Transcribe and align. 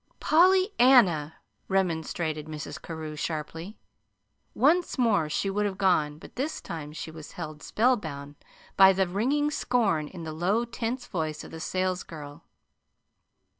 "PollyANNA!" 0.19 1.33
remonstrated 1.67 2.47
Mrs. 2.47 2.81
Carew, 2.81 3.15
sharply. 3.15 3.77
Once 4.55 4.97
more 4.97 5.29
she 5.29 5.47
would 5.47 5.67
have 5.67 5.77
gone, 5.77 6.17
but 6.17 6.35
this 6.35 6.59
time 6.59 6.91
she 6.91 7.11
was 7.11 7.33
held 7.33 7.61
spellbound 7.61 8.33
by 8.75 8.93
the 8.93 9.07
ringing 9.07 9.51
scorn 9.51 10.07
in 10.07 10.23
the 10.23 10.33
low, 10.33 10.65
tense 10.65 11.05
voice 11.05 11.43
of 11.43 11.51
the 11.51 11.59
salesgirl. 11.59 12.41